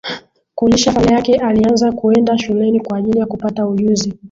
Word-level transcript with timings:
Kulisha 0.55 0.91
familia 0.91 1.15
yake 1.17 1.35
alianza 1.35 1.91
kuenda 1.91 2.37
shuleni 2.37 2.79
kwa 2.79 2.97
ajili 2.97 3.19
ya 3.19 3.25
kupata 3.25 3.67
ujuzi 3.67 4.13